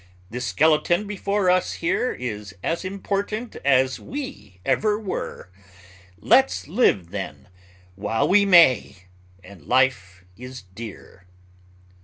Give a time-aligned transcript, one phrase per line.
[0.31, 5.51] This skeleton before us here Is as important as we ever were!
[6.17, 7.49] Let's live then
[7.93, 8.95] while we may
[9.43, 11.27] and life is dear."